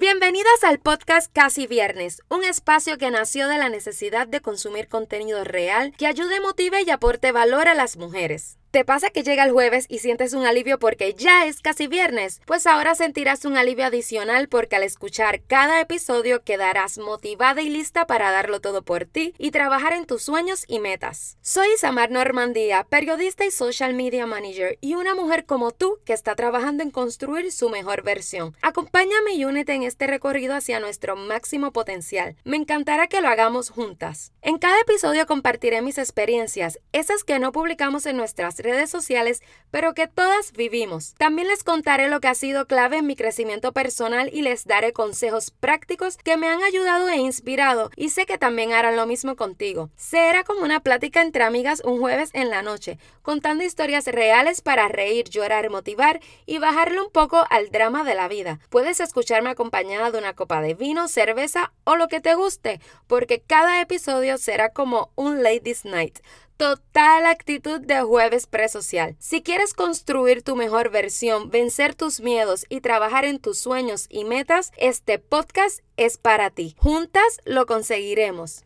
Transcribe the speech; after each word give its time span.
Bienvenidas 0.00 0.62
al 0.62 0.78
podcast 0.78 1.28
Casi 1.32 1.66
Viernes, 1.66 2.22
un 2.28 2.44
espacio 2.44 2.98
que 2.98 3.10
nació 3.10 3.48
de 3.48 3.58
la 3.58 3.68
necesidad 3.68 4.28
de 4.28 4.40
consumir 4.40 4.86
contenido 4.86 5.42
real 5.42 5.92
que 5.98 6.06
ayude, 6.06 6.40
motive 6.40 6.82
y 6.86 6.90
aporte 6.90 7.32
valor 7.32 7.66
a 7.66 7.74
las 7.74 7.96
mujeres. 7.96 8.58
¿Te 8.70 8.84
pasa 8.84 9.08
que 9.08 9.22
llega 9.22 9.44
el 9.44 9.52
jueves 9.52 9.86
y 9.88 10.00
sientes 10.00 10.34
un 10.34 10.44
alivio 10.44 10.78
porque 10.78 11.14
ya 11.14 11.46
es 11.46 11.62
casi 11.62 11.86
viernes? 11.86 12.42
Pues 12.44 12.66
ahora 12.66 12.94
sentirás 12.94 13.46
un 13.46 13.56
alivio 13.56 13.86
adicional 13.86 14.48
porque 14.48 14.76
al 14.76 14.82
escuchar 14.82 15.40
cada 15.40 15.80
episodio 15.80 16.42
quedarás 16.42 16.98
motivada 16.98 17.62
y 17.62 17.70
lista 17.70 18.06
para 18.06 18.30
darlo 18.30 18.60
todo 18.60 18.82
por 18.82 19.06
ti 19.06 19.32
y 19.38 19.52
trabajar 19.52 19.94
en 19.94 20.04
tus 20.04 20.22
sueños 20.22 20.64
y 20.68 20.80
metas. 20.80 21.38
Soy 21.40 21.68
Samar 21.78 22.10
Normandía, 22.10 22.86
periodista 22.90 23.46
y 23.46 23.50
social 23.50 23.94
media 23.94 24.26
manager 24.26 24.76
y 24.82 24.96
una 24.96 25.14
mujer 25.14 25.46
como 25.46 25.70
tú 25.70 26.00
que 26.04 26.12
está 26.12 26.36
trabajando 26.36 26.82
en 26.82 26.90
construir 26.90 27.50
su 27.52 27.70
mejor 27.70 28.02
versión. 28.02 28.54
Acompáñame 28.60 29.32
y 29.32 29.46
únete 29.46 29.72
en 29.72 29.84
este 29.84 30.06
recorrido 30.06 30.54
hacia 30.54 30.78
nuestro 30.78 31.16
máximo 31.16 31.72
potencial. 31.72 32.36
Me 32.44 32.58
encantará 32.58 33.06
que 33.06 33.22
lo 33.22 33.28
hagamos 33.28 33.70
juntas. 33.70 34.32
En 34.42 34.58
cada 34.58 34.78
episodio 34.82 35.26
compartiré 35.26 35.80
mis 35.80 35.96
experiencias, 35.96 36.80
esas 36.92 37.24
que 37.24 37.38
no 37.38 37.50
publicamos 37.50 38.04
en 38.04 38.18
nuestras 38.18 38.57
redes 38.58 38.90
sociales, 38.90 39.42
pero 39.70 39.94
que 39.94 40.06
todas 40.06 40.52
vivimos. 40.52 41.14
También 41.18 41.48
les 41.48 41.64
contaré 41.64 42.08
lo 42.08 42.20
que 42.20 42.28
ha 42.28 42.34
sido 42.34 42.66
clave 42.66 42.98
en 42.98 43.06
mi 43.06 43.16
crecimiento 43.16 43.72
personal 43.72 44.30
y 44.32 44.42
les 44.42 44.64
daré 44.64 44.92
consejos 44.92 45.50
prácticos 45.50 46.16
que 46.16 46.36
me 46.36 46.48
han 46.48 46.62
ayudado 46.62 47.08
e 47.08 47.16
inspirado 47.16 47.90
y 47.96 48.10
sé 48.10 48.26
que 48.26 48.38
también 48.38 48.72
harán 48.72 48.96
lo 48.96 49.06
mismo 49.06 49.36
contigo. 49.36 49.90
Será 49.96 50.44
como 50.44 50.62
una 50.62 50.80
plática 50.80 51.20
entre 51.22 51.44
amigas 51.44 51.82
un 51.84 52.00
jueves 52.00 52.30
en 52.32 52.50
la 52.50 52.62
noche, 52.62 52.98
contando 53.22 53.64
historias 53.64 54.06
reales 54.06 54.60
para 54.60 54.88
reír, 54.88 55.28
llorar, 55.28 55.70
motivar 55.70 56.20
y 56.46 56.58
bajarle 56.58 57.00
un 57.00 57.10
poco 57.10 57.44
al 57.50 57.70
drama 57.70 58.04
de 58.04 58.14
la 58.14 58.28
vida. 58.28 58.58
Puedes 58.70 59.00
escucharme 59.00 59.50
acompañada 59.50 60.10
de 60.10 60.18
una 60.18 60.34
copa 60.34 60.60
de 60.60 60.74
vino, 60.74 61.08
cerveza 61.08 61.72
o 61.84 61.96
lo 61.96 62.08
que 62.08 62.20
te 62.20 62.34
guste, 62.34 62.80
porque 63.06 63.40
cada 63.40 63.80
episodio 63.80 64.38
será 64.38 64.70
como 64.70 65.10
un 65.14 65.42
Ladies 65.42 65.84
Night 65.84 66.18
total 66.58 67.24
actitud 67.24 67.80
de 67.80 68.02
jueves 68.02 68.46
presocial. 68.46 69.16
Si 69.20 69.42
quieres 69.42 69.72
construir 69.72 70.42
tu 70.42 70.56
mejor 70.56 70.90
versión, 70.90 71.50
vencer 71.50 71.94
tus 71.94 72.20
miedos 72.20 72.66
y 72.68 72.80
trabajar 72.80 73.24
en 73.24 73.38
tus 73.38 73.58
sueños 73.58 74.06
y 74.10 74.24
metas, 74.24 74.72
este 74.76 75.18
podcast 75.18 75.80
es 75.96 76.18
para 76.18 76.50
ti. 76.50 76.74
Juntas 76.78 77.40
lo 77.46 77.64
conseguiremos. 77.64 78.64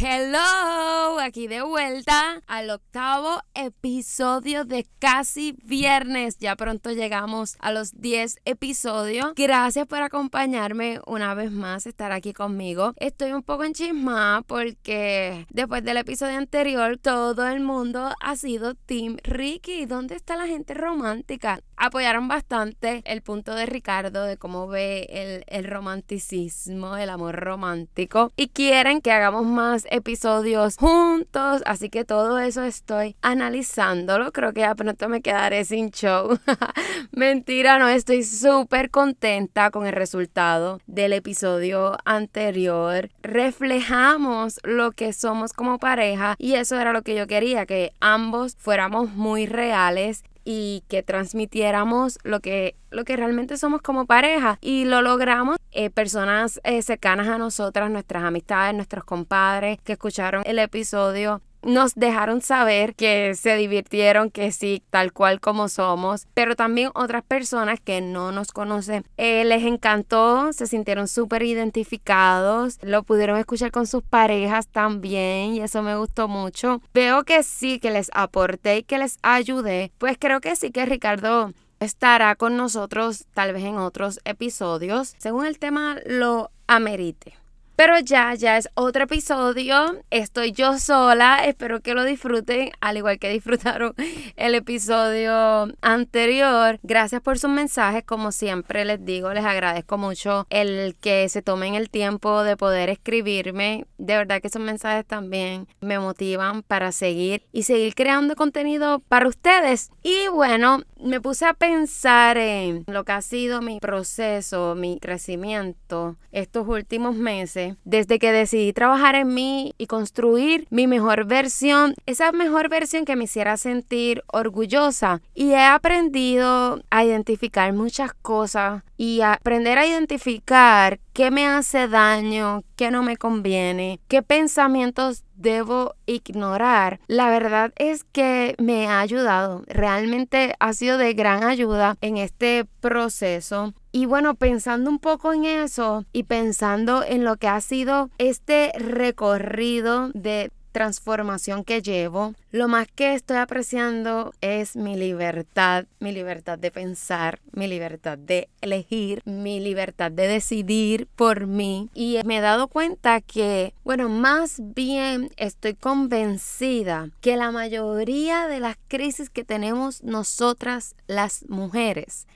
Hello, 0.00 1.18
aquí 1.18 1.48
de 1.48 1.60
vuelta 1.62 2.40
al 2.46 2.70
octavo 2.70 3.40
episodio 3.54 4.64
de 4.64 4.86
Casi 5.00 5.56
Viernes. 5.64 6.38
Ya 6.38 6.54
pronto 6.54 6.92
llegamos 6.92 7.56
a 7.58 7.72
los 7.72 8.00
10 8.00 8.38
episodios. 8.44 9.32
Gracias 9.34 9.88
por 9.88 10.00
acompañarme 10.02 11.00
una 11.04 11.34
vez 11.34 11.50
más, 11.50 11.84
estar 11.88 12.12
aquí 12.12 12.32
conmigo. 12.32 12.92
Estoy 12.98 13.32
un 13.32 13.42
poco 13.42 13.64
enchismada 13.64 14.42
porque 14.42 15.46
después 15.50 15.82
del 15.82 15.96
episodio 15.96 16.38
anterior 16.38 16.96
todo 16.96 17.48
el 17.48 17.58
mundo 17.58 18.12
ha 18.20 18.36
sido 18.36 18.74
Team 18.76 19.16
Ricky. 19.24 19.86
¿Dónde 19.86 20.14
está 20.14 20.36
la 20.36 20.46
gente 20.46 20.74
romántica? 20.74 21.60
Apoyaron 21.76 22.28
bastante 22.28 23.02
el 23.04 23.22
punto 23.22 23.56
de 23.56 23.66
Ricardo 23.66 24.22
de 24.22 24.36
cómo 24.36 24.68
ve 24.68 25.08
el, 25.10 25.44
el 25.48 25.64
romanticismo, 25.64 26.96
el 26.96 27.10
amor 27.10 27.34
romántico 27.34 28.32
y 28.36 28.48
quieren 28.48 29.00
que 29.00 29.10
hagamos 29.10 29.44
más 29.44 29.87
episodios 29.90 30.76
juntos, 30.76 31.62
así 31.66 31.90
que 31.90 32.04
todo 32.04 32.38
eso 32.38 32.62
estoy 32.62 33.16
analizándolo. 33.22 34.32
Creo 34.32 34.52
que 34.52 34.60
ya 34.60 34.74
pronto 34.74 35.08
me 35.08 35.22
quedaré 35.22 35.64
sin 35.64 35.90
show. 35.90 36.38
Mentira, 37.12 37.78
no, 37.78 37.88
estoy 37.88 38.22
súper 38.22 38.90
contenta 38.90 39.70
con 39.70 39.86
el 39.86 39.92
resultado 39.92 40.80
del 40.86 41.12
episodio 41.12 41.96
anterior. 42.04 43.10
Reflejamos 43.22 44.60
lo 44.62 44.92
que 44.92 45.12
somos 45.12 45.52
como 45.52 45.78
pareja 45.78 46.36
y 46.38 46.54
eso 46.54 46.78
era 46.78 46.92
lo 46.92 47.02
que 47.02 47.14
yo 47.14 47.26
quería, 47.26 47.66
que 47.66 47.92
ambos 48.00 48.56
fuéramos 48.58 49.12
muy 49.14 49.46
reales 49.46 50.24
y 50.50 50.82
que 50.88 51.02
transmitiéramos 51.02 52.18
lo 52.22 52.40
que, 52.40 52.74
lo 52.90 53.04
que 53.04 53.16
realmente 53.16 53.58
somos 53.58 53.82
como 53.82 54.06
pareja. 54.06 54.56
Y 54.62 54.86
lo 54.86 55.02
logramos. 55.02 55.57
Eh, 55.72 55.90
personas 55.90 56.60
eh, 56.64 56.82
cercanas 56.82 57.28
a 57.28 57.38
nosotras, 57.38 57.90
nuestras 57.90 58.24
amistades, 58.24 58.74
nuestros 58.74 59.04
compadres 59.04 59.78
que 59.84 59.92
escucharon 59.92 60.42
el 60.46 60.58
episodio 60.58 61.42
nos 61.62 61.94
dejaron 61.94 62.40
saber 62.40 62.94
que 62.94 63.34
se 63.34 63.56
divirtieron, 63.56 64.30
que 64.30 64.52
sí, 64.52 64.82
tal 64.90 65.12
cual 65.12 65.40
como 65.40 65.68
somos, 65.68 66.26
pero 66.34 66.56
también 66.56 66.90
otras 66.94 67.22
personas 67.24 67.80
que 67.80 68.00
no 68.00 68.32
nos 68.32 68.52
conocen 68.52 69.04
eh, 69.16 69.44
les 69.44 69.64
encantó, 69.64 70.52
se 70.52 70.66
sintieron 70.66 71.08
súper 71.08 71.42
identificados, 71.42 72.78
lo 72.82 73.02
pudieron 73.02 73.38
escuchar 73.38 73.70
con 73.70 73.86
sus 73.86 74.02
parejas 74.02 74.68
también 74.68 75.54
y 75.54 75.60
eso 75.60 75.82
me 75.82 75.96
gustó 75.96 76.28
mucho. 76.28 76.80
Veo 76.94 77.24
que 77.24 77.42
sí, 77.42 77.78
que 77.80 77.90
les 77.90 78.10
aporté 78.14 78.78
y 78.78 78.82
que 78.82 78.98
les 78.98 79.18
ayudé, 79.22 79.92
pues 79.98 80.16
creo 80.18 80.40
que 80.40 80.56
sí 80.56 80.70
que 80.70 80.86
Ricardo 80.86 81.52
estará 81.80 82.34
con 82.36 82.56
nosotros 82.56 83.26
tal 83.34 83.52
vez 83.52 83.64
en 83.64 83.76
otros 83.76 84.20
episodios, 84.24 85.14
según 85.18 85.46
el 85.46 85.58
tema 85.58 85.98
lo 86.06 86.50
amerite. 86.66 87.34
Pero 87.78 87.96
ya, 88.00 88.34
ya 88.34 88.56
es 88.56 88.68
otro 88.74 89.04
episodio. 89.04 90.02
Estoy 90.10 90.50
yo 90.50 90.80
sola. 90.80 91.44
Espero 91.44 91.80
que 91.80 91.94
lo 91.94 92.02
disfruten, 92.02 92.72
al 92.80 92.96
igual 92.96 93.20
que 93.20 93.30
disfrutaron 93.30 93.94
el 94.36 94.56
episodio 94.56 95.72
anterior. 95.80 96.80
Gracias 96.82 97.22
por 97.22 97.38
sus 97.38 97.50
mensajes. 97.50 98.02
Como 98.02 98.32
siempre 98.32 98.84
les 98.84 99.04
digo, 99.04 99.32
les 99.32 99.44
agradezco 99.44 99.96
mucho 99.96 100.48
el 100.50 100.96
que 101.00 101.28
se 101.28 101.40
tomen 101.40 101.76
el 101.76 101.88
tiempo 101.88 102.42
de 102.42 102.56
poder 102.56 102.88
escribirme. 102.88 103.86
De 103.96 104.16
verdad 104.16 104.40
que 104.40 104.48
esos 104.48 104.60
mensajes 104.60 105.06
también 105.06 105.68
me 105.80 106.00
motivan 106.00 106.64
para 106.64 106.90
seguir 106.90 107.46
y 107.52 107.62
seguir 107.62 107.94
creando 107.94 108.34
contenido 108.34 108.98
para 109.06 109.28
ustedes. 109.28 109.92
Y 110.02 110.26
bueno, 110.32 110.82
me 111.00 111.20
puse 111.20 111.46
a 111.46 111.54
pensar 111.54 112.38
en 112.38 112.82
lo 112.88 113.04
que 113.04 113.12
ha 113.12 113.22
sido 113.22 113.62
mi 113.62 113.78
proceso, 113.78 114.74
mi 114.74 114.98
crecimiento 114.98 116.16
estos 116.32 116.68
últimos 116.68 117.14
meses 117.16 117.67
desde 117.84 118.18
que 118.18 118.32
decidí 118.32 118.72
trabajar 118.72 119.14
en 119.14 119.34
mí 119.34 119.74
y 119.78 119.86
construir 119.86 120.66
mi 120.70 120.86
mejor 120.86 121.24
versión, 121.26 121.94
esa 122.06 122.32
mejor 122.32 122.68
versión 122.68 123.04
que 123.04 123.16
me 123.16 123.24
hiciera 123.24 123.56
sentir 123.56 124.22
orgullosa. 124.26 125.20
Y 125.34 125.50
he 125.50 125.64
aprendido 125.64 126.80
a 126.90 127.04
identificar 127.04 127.72
muchas 127.72 128.12
cosas 128.14 128.82
y 128.98 129.20
aprender 129.22 129.78
a 129.78 129.86
identificar 129.86 130.98
qué 131.14 131.30
me 131.30 131.46
hace 131.46 131.86
daño, 131.86 132.64
qué 132.76 132.90
no 132.90 133.02
me 133.04 133.16
conviene, 133.16 134.00
qué 134.08 134.22
pensamientos 134.22 135.24
debo 135.36 135.94
ignorar. 136.04 136.98
La 137.06 137.30
verdad 137.30 137.72
es 137.76 138.02
que 138.02 138.56
me 138.58 138.88
ha 138.88 138.98
ayudado, 139.00 139.62
realmente 139.68 140.56
ha 140.58 140.72
sido 140.72 140.98
de 140.98 141.14
gran 141.14 141.44
ayuda 141.44 141.96
en 142.00 142.16
este 142.16 142.66
proceso. 142.80 143.72
Y 143.92 144.06
bueno, 144.06 144.34
pensando 144.34 144.90
un 144.90 144.98
poco 144.98 145.32
en 145.32 145.44
eso 145.44 146.04
y 146.12 146.24
pensando 146.24 147.04
en 147.04 147.24
lo 147.24 147.36
que 147.36 147.48
ha 147.48 147.60
sido 147.60 148.10
este 148.18 148.72
recorrido 148.76 150.10
de 150.12 150.50
transformación 150.78 151.64
que 151.64 151.82
llevo, 151.82 152.34
lo 152.52 152.68
más 152.68 152.86
que 152.86 153.14
estoy 153.14 153.38
apreciando 153.38 154.32
es 154.40 154.76
mi 154.76 154.96
libertad, 154.96 155.86
mi 155.98 156.12
libertad 156.12 156.56
de 156.56 156.70
pensar, 156.70 157.40
mi 157.50 157.66
libertad 157.66 158.16
de 158.16 158.48
elegir, 158.60 159.20
mi 159.24 159.58
libertad 159.58 160.12
de 160.12 160.28
decidir 160.28 161.08
por 161.16 161.48
mí. 161.48 161.88
Y 161.94 162.20
me 162.24 162.36
he 162.36 162.40
dado 162.40 162.68
cuenta 162.68 163.20
que, 163.20 163.74
bueno, 163.82 164.08
más 164.08 164.60
bien 164.60 165.30
estoy 165.36 165.74
convencida 165.74 167.10
que 167.20 167.36
la 167.36 167.50
mayoría 167.50 168.46
de 168.46 168.60
las 168.60 168.76
crisis 168.86 169.30
que 169.30 169.42
tenemos 169.42 170.04
nosotras 170.04 170.94
las 171.08 171.44
mujeres 171.48 172.28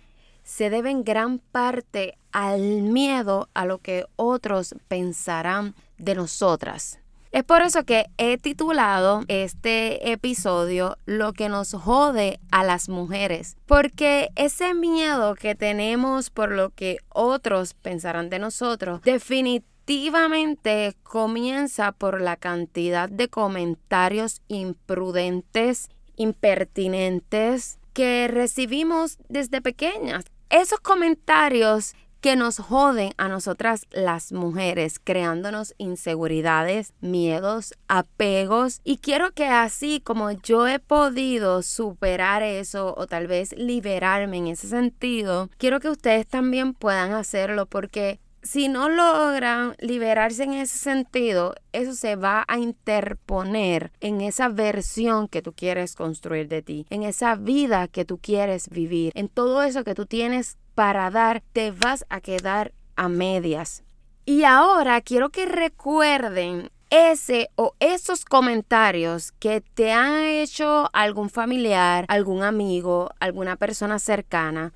se 0.42 0.68
deben 0.68 1.04
gran 1.04 1.38
parte 1.38 2.18
al 2.32 2.82
miedo 2.82 3.48
a 3.54 3.66
lo 3.66 3.78
que 3.78 4.04
otros 4.16 4.74
pensarán 4.88 5.76
de 5.96 6.16
nosotras. 6.16 6.98
Es 7.32 7.44
por 7.44 7.62
eso 7.62 7.84
que 7.84 8.10
he 8.18 8.36
titulado 8.36 9.22
este 9.26 10.12
episodio 10.12 10.98
Lo 11.06 11.32
que 11.32 11.48
nos 11.48 11.72
jode 11.72 12.38
a 12.50 12.62
las 12.62 12.90
mujeres. 12.90 13.56
Porque 13.64 14.28
ese 14.36 14.74
miedo 14.74 15.34
que 15.34 15.54
tenemos 15.54 16.28
por 16.28 16.52
lo 16.52 16.68
que 16.68 16.98
otros 17.08 17.72
pensarán 17.72 18.28
de 18.28 18.38
nosotros 18.38 19.00
definitivamente 19.00 20.94
comienza 21.02 21.92
por 21.92 22.20
la 22.20 22.36
cantidad 22.36 23.08
de 23.08 23.28
comentarios 23.28 24.42
imprudentes, 24.48 25.88
impertinentes 26.16 27.78
que 27.94 28.28
recibimos 28.28 29.16
desde 29.30 29.62
pequeñas. 29.62 30.26
Esos 30.50 30.80
comentarios 30.80 31.94
que 32.22 32.36
nos 32.36 32.60
joden 32.60 33.12
a 33.18 33.26
nosotras 33.26 33.86
las 33.90 34.30
mujeres, 34.30 35.00
creándonos 35.02 35.74
inseguridades, 35.76 36.94
miedos, 37.00 37.74
apegos. 37.88 38.80
Y 38.84 38.98
quiero 38.98 39.32
que 39.32 39.48
así 39.48 40.00
como 40.00 40.30
yo 40.30 40.68
he 40.68 40.78
podido 40.78 41.62
superar 41.62 42.44
eso 42.44 42.94
o 42.96 43.08
tal 43.08 43.26
vez 43.26 43.52
liberarme 43.58 44.36
en 44.36 44.46
ese 44.46 44.68
sentido, 44.68 45.50
quiero 45.58 45.80
que 45.80 45.90
ustedes 45.90 46.24
también 46.28 46.74
puedan 46.74 47.12
hacerlo 47.12 47.66
porque 47.66 48.20
si 48.42 48.68
no 48.68 48.88
logran 48.88 49.76
liberarse 49.78 50.42
en 50.42 50.52
ese 50.54 50.76
sentido, 50.78 51.54
eso 51.72 51.94
se 51.94 52.16
va 52.16 52.44
a 52.48 52.58
interponer 52.58 53.92
en 54.00 54.20
esa 54.20 54.48
versión 54.48 55.28
que 55.28 55.42
tú 55.42 55.52
quieres 55.52 55.94
construir 55.94 56.48
de 56.48 56.62
ti, 56.62 56.86
en 56.90 57.04
esa 57.04 57.36
vida 57.36 57.88
que 57.88 58.04
tú 58.04 58.18
quieres 58.18 58.68
vivir, 58.68 59.12
en 59.14 59.28
todo 59.28 59.62
eso 59.62 59.84
que 59.84 59.94
tú 59.94 60.06
tienes 60.06 60.58
para 60.74 61.10
dar, 61.10 61.42
te 61.52 61.70
vas 61.70 62.04
a 62.08 62.20
quedar 62.20 62.72
a 62.96 63.08
medias. 63.08 63.84
Y 64.24 64.44
ahora 64.44 65.00
quiero 65.00 65.30
que 65.30 65.46
recuerden 65.46 66.70
ese 66.90 67.48
o 67.56 67.74
esos 67.80 68.24
comentarios 68.24 69.32
que 69.32 69.60
te 69.60 69.92
han 69.92 70.24
hecho 70.24 70.90
algún 70.92 71.30
familiar, 71.30 72.04
algún 72.08 72.42
amigo, 72.42 73.10
alguna 73.18 73.56
persona 73.56 73.98
cercana 73.98 74.72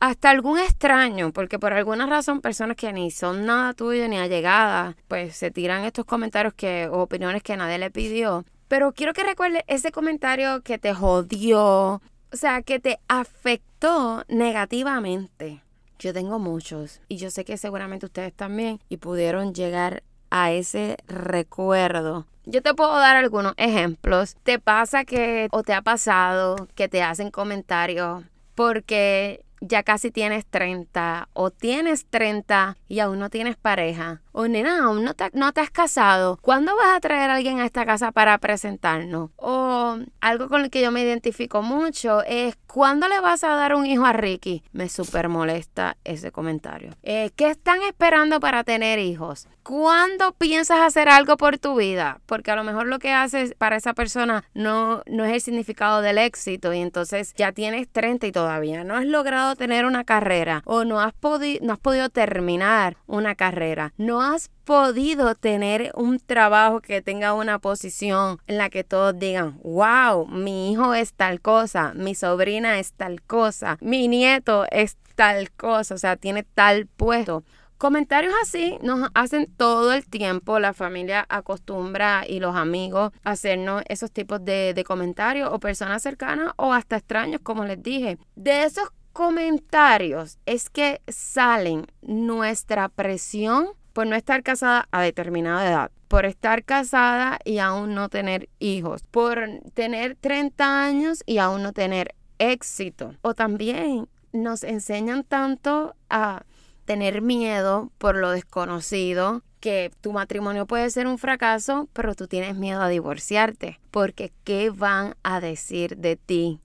hasta 0.00 0.30
algún 0.30 0.58
extraño, 0.58 1.32
porque 1.32 1.58
por 1.58 1.72
alguna 1.72 2.06
razón 2.06 2.40
personas 2.40 2.76
que 2.76 2.92
ni 2.92 3.10
son 3.10 3.46
nada 3.46 3.74
tuyo 3.74 4.08
ni 4.08 4.18
allegadas, 4.18 4.94
pues 5.08 5.36
se 5.36 5.50
tiran 5.50 5.84
estos 5.84 6.04
comentarios 6.04 6.54
que, 6.54 6.88
o 6.88 7.00
opiniones 7.00 7.42
que 7.42 7.56
nadie 7.56 7.78
le 7.78 7.90
pidió. 7.90 8.44
Pero 8.68 8.92
quiero 8.92 9.12
que 9.12 9.24
recuerdes 9.24 9.62
ese 9.66 9.90
comentario 9.90 10.62
que 10.62 10.78
te 10.78 10.94
jodió, 10.94 11.94
o 11.94 12.02
sea, 12.32 12.62
que 12.62 12.78
te 12.78 13.00
afectó 13.08 14.24
negativamente. 14.28 15.62
Yo 15.98 16.12
tengo 16.12 16.38
muchos 16.38 17.00
y 17.08 17.16
yo 17.16 17.30
sé 17.30 17.44
que 17.44 17.56
seguramente 17.56 18.06
ustedes 18.06 18.32
también 18.32 18.78
y 18.88 18.98
pudieron 18.98 19.52
llegar 19.52 20.04
a 20.30 20.52
ese 20.52 20.96
recuerdo. 21.08 22.26
Yo 22.44 22.62
te 22.62 22.72
puedo 22.72 22.96
dar 22.96 23.16
algunos 23.16 23.54
ejemplos. 23.56 24.36
Te 24.42 24.58
pasa 24.58 25.04
que 25.04 25.48
o 25.50 25.62
te 25.62 25.74
ha 25.74 25.82
pasado 25.82 26.68
que 26.74 26.88
te 26.88 27.02
hacen 27.02 27.30
comentarios 27.30 28.22
porque 28.54 29.44
ya 29.60 29.82
casi 29.82 30.10
tienes 30.10 30.46
30 30.46 31.28
o 31.32 31.50
tienes 31.50 32.06
30 32.06 32.76
y 32.88 33.00
aún 33.00 33.18
no 33.18 33.30
tienes 33.30 33.56
pareja 33.56 34.22
o 34.38 34.46
nena, 34.46 34.84
aún 34.84 35.02
no 35.02 35.14
te, 35.14 35.30
no 35.32 35.52
te 35.52 35.60
has 35.60 35.70
casado, 35.70 36.38
¿cuándo 36.40 36.76
vas 36.76 36.96
a 36.96 37.00
traer 37.00 37.28
a 37.28 37.34
alguien 37.34 37.58
a 37.58 37.66
esta 37.66 37.84
casa 37.84 38.12
para 38.12 38.38
presentarnos? 38.38 39.30
O 39.34 39.98
algo 40.20 40.48
con 40.48 40.60
el 40.60 40.70
que 40.70 40.80
yo 40.80 40.92
me 40.92 41.02
identifico 41.02 41.60
mucho 41.60 42.22
es 42.22 42.54
¿cuándo 42.68 43.08
le 43.08 43.18
vas 43.18 43.42
a 43.42 43.56
dar 43.56 43.74
un 43.74 43.86
hijo 43.86 44.04
a 44.04 44.12
Ricky? 44.12 44.62
Me 44.70 44.88
súper 44.88 45.28
molesta 45.28 45.96
ese 46.04 46.30
comentario. 46.30 46.92
Eh, 47.02 47.32
¿Qué 47.34 47.50
están 47.50 47.82
esperando 47.82 48.38
para 48.38 48.62
tener 48.62 49.00
hijos? 49.00 49.48
¿Cuándo 49.64 50.32
piensas 50.32 50.80
hacer 50.80 51.08
algo 51.08 51.36
por 51.36 51.58
tu 51.58 51.76
vida? 51.76 52.20
Porque 52.26 52.50
a 52.50 52.56
lo 52.56 52.64
mejor 52.64 52.86
lo 52.86 52.98
que 52.98 53.12
haces 53.12 53.54
para 53.58 53.76
esa 53.76 53.92
persona 53.92 54.44
no, 54.54 55.02
no 55.06 55.24
es 55.24 55.32
el 55.32 55.40
significado 55.40 56.00
del 56.00 56.16
éxito 56.16 56.72
y 56.72 56.78
entonces 56.78 57.34
ya 57.36 57.52
tienes 57.52 57.88
30 57.88 58.28
y 58.28 58.32
todavía 58.32 58.84
no 58.84 58.96
has 58.96 59.04
logrado 59.04 59.56
tener 59.56 59.84
una 59.84 60.04
carrera 60.04 60.62
o 60.64 60.84
no 60.84 61.00
has, 61.00 61.12
no 61.60 61.72
has 61.72 61.78
podido 61.80 62.08
terminar 62.08 62.96
una 63.06 63.34
carrera. 63.34 63.92
No 63.98 64.22
podido 64.64 65.34
tener 65.34 65.92
un 65.94 66.20
trabajo 66.20 66.80
que 66.80 67.02
tenga 67.02 67.32
una 67.34 67.58
posición 67.58 68.38
en 68.46 68.58
la 68.58 68.70
que 68.70 68.84
todos 68.84 69.18
digan, 69.18 69.58
wow, 69.62 70.26
mi 70.26 70.72
hijo 70.72 70.94
es 70.94 71.14
tal 71.14 71.40
cosa, 71.40 71.92
mi 71.94 72.14
sobrina 72.14 72.78
es 72.78 72.92
tal 72.92 73.22
cosa, 73.22 73.78
mi 73.80 74.08
nieto 74.08 74.66
es 74.70 74.96
tal 75.14 75.50
cosa, 75.52 75.94
o 75.94 75.98
sea, 75.98 76.16
tiene 76.16 76.42
tal 76.42 76.86
puesto. 76.86 77.44
Comentarios 77.78 78.34
así 78.42 78.76
nos 78.82 79.08
hacen 79.14 79.46
todo 79.56 79.92
el 79.92 80.04
tiempo, 80.04 80.58
la 80.58 80.74
familia 80.74 81.24
acostumbra 81.28 82.24
y 82.26 82.40
los 82.40 82.56
amigos 82.56 83.12
hacernos 83.22 83.82
esos 83.88 84.10
tipos 84.10 84.44
de 84.44 84.84
comentarios 84.86 85.48
o 85.52 85.60
personas 85.60 86.02
cercanas 86.02 86.52
o 86.56 86.72
hasta 86.72 86.96
extraños, 86.96 87.40
como 87.42 87.64
les 87.64 87.80
dije. 87.82 88.18
De 88.34 88.64
esos 88.64 88.88
comentarios 89.12 90.38
es 90.46 90.70
que 90.70 91.00
salen 91.08 91.86
nuestra 92.02 92.88
presión 92.88 93.68
por 93.98 94.06
no 94.06 94.14
estar 94.14 94.44
casada 94.44 94.86
a 94.92 95.02
determinada 95.02 95.68
edad, 95.68 95.90
por 96.06 96.24
estar 96.24 96.62
casada 96.62 97.40
y 97.44 97.58
aún 97.58 97.96
no 97.96 98.08
tener 98.08 98.48
hijos, 98.60 99.02
por 99.10 99.40
tener 99.74 100.14
30 100.14 100.84
años 100.84 101.24
y 101.26 101.38
aún 101.38 101.64
no 101.64 101.72
tener 101.72 102.14
éxito. 102.38 103.16
O 103.22 103.34
también 103.34 104.06
nos 104.32 104.62
enseñan 104.62 105.24
tanto 105.24 105.96
a 106.10 106.44
tener 106.84 107.22
miedo 107.22 107.90
por 107.98 108.14
lo 108.14 108.30
desconocido, 108.30 109.42
que 109.58 109.90
tu 110.00 110.12
matrimonio 110.12 110.64
puede 110.64 110.90
ser 110.90 111.08
un 111.08 111.18
fracaso, 111.18 111.88
pero 111.92 112.14
tú 112.14 112.28
tienes 112.28 112.54
miedo 112.54 112.80
a 112.80 112.88
divorciarte, 112.88 113.80
porque 113.90 114.30
¿qué 114.44 114.70
van 114.70 115.16
a 115.24 115.40
decir 115.40 115.96
de 115.96 116.14
ti? 116.14 116.60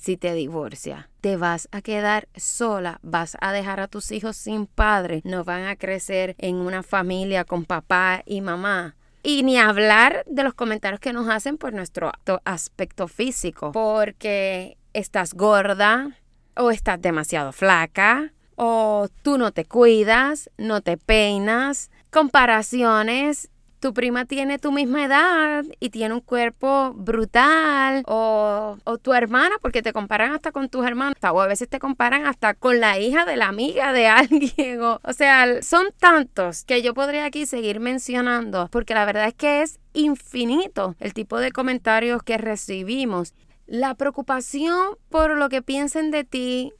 Si 0.00 0.16
te 0.16 0.34
divorcias. 0.34 1.06
Te 1.20 1.36
vas 1.36 1.68
a 1.72 1.82
quedar 1.82 2.28
sola, 2.36 2.98
vas 3.02 3.36
a 3.40 3.52
dejar 3.52 3.80
a 3.80 3.88
tus 3.88 4.12
hijos 4.12 4.36
sin 4.36 4.66
padre, 4.66 5.22
no 5.24 5.44
van 5.44 5.64
a 5.64 5.76
crecer 5.76 6.34
en 6.38 6.56
una 6.56 6.82
familia 6.82 7.44
con 7.44 7.64
papá 7.64 8.22
y 8.26 8.40
mamá. 8.40 8.96
Y 9.22 9.42
ni 9.42 9.58
hablar 9.58 10.24
de 10.26 10.42
los 10.42 10.54
comentarios 10.54 11.00
que 11.00 11.14
nos 11.14 11.28
hacen 11.28 11.56
por 11.56 11.72
nuestro 11.72 12.12
aspecto 12.44 13.08
físico, 13.08 13.72
porque 13.72 14.76
estás 14.92 15.32
gorda 15.32 16.18
o 16.56 16.70
estás 16.70 17.00
demasiado 17.00 17.52
flaca 17.52 18.32
o 18.56 19.08
tú 19.22 19.38
no 19.38 19.52
te 19.52 19.64
cuidas, 19.64 20.50
no 20.56 20.80
te 20.80 20.96
peinas, 20.96 21.90
comparaciones 22.10 23.50
tu 23.84 23.92
prima 23.92 24.24
tiene 24.24 24.58
tu 24.58 24.72
misma 24.72 25.04
edad 25.04 25.62
y 25.78 25.90
tiene 25.90 26.14
un 26.14 26.22
cuerpo 26.22 26.94
brutal, 26.94 28.02
o, 28.06 28.78
tu 29.02 29.12
hermana, 29.12 29.56
porque 29.60 29.82
te 29.82 29.92
comparan 29.92 30.32
hasta 30.32 30.52
con 30.52 30.70
tus 30.70 30.86
hermanos, 30.86 31.16
o 31.22 31.40
a 31.42 31.46
veces 31.46 31.68
te 31.68 31.78
comparan 31.78 32.24
hasta 32.24 32.54
con 32.54 32.80
la 32.80 32.98
hija 32.98 33.26
de 33.26 33.36
la 33.36 33.48
amiga 33.48 33.92
de 33.92 34.06
alguien, 34.08 34.80
o, 34.80 35.00
o 35.02 35.12
sea, 35.12 35.60
son 35.60 35.88
tantos 35.98 36.64
que 36.64 36.80
yo 36.80 36.94
podría 36.94 37.26
aquí 37.26 37.44
seguir 37.44 37.78
mencionando, 37.78 38.70
porque 38.72 38.94
la 38.94 39.04
verdad 39.04 39.28
es 39.28 39.34
que 39.34 39.60
es 39.60 39.80
infinito 39.92 40.96
el 40.98 41.12
tipo 41.12 41.38
de 41.38 41.52
comentarios 41.52 42.22
que 42.22 42.38
recibimos. 42.38 43.34
La 43.66 43.94
preocupación 43.96 44.96
por 45.10 45.36
lo 45.36 45.50
que 45.50 45.60
piensen 45.60 46.10
de 46.10 46.24
ti 46.24 46.72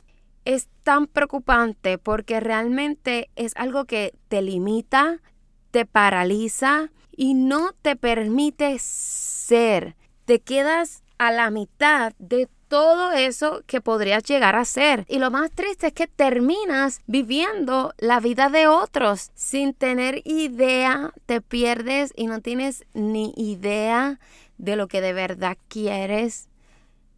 es 0.47 0.71
tan 0.83 1.07
preocupante 1.07 1.99
porque 1.99 2.41
realmente 2.41 3.29
es 3.37 3.53
algo 3.57 3.85
que 3.85 4.15
te 4.29 4.41
limita, 4.41 5.21
te 5.75 5.87
paraliza 5.87 6.93
y 7.11 7.35
no 7.35 7.73
te 7.83 7.97
permite 7.97 8.77
ser. 8.79 9.97
Te 10.25 10.39
quedas 10.39 11.03
a 11.19 11.33
la 11.33 11.51
mitad 11.51 12.13
de 12.21 12.49
todo 12.69 13.11
eso 13.11 13.65
que 13.67 13.81
podrías 13.81 14.23
llegar 14.23 14.55
a 14.55 14.65
ser. 14.67 15.05
Y 15.09 15.19
lo 15.19 15.33
más 15.33 15.51
triste 15.51 15.89
es 15.89 15.93
que 15.93 16.07
terminas 16.07 17.01
viviendo 17.09 17.93
la 17.99 18.21
vida 18.21 18.51
de 18.51 18.69
otros 18.69 19.33
sin 19.35 19.75
tener 19.75 20.23
idea, 20.25 21.13
te 21.27 21.41
pierdes 21.41 22.13
y 22.15 22.29
no 22.29 22.41
tienes 22.41 22.85
ni 22.95 23.35
idea 23.37 24.21
de 24.59 24.77
lo 24.77 24.87
que 24.87 25.01
de 25.01 25.13
verdad 25.13 25.59
quieres. 25.67 26.49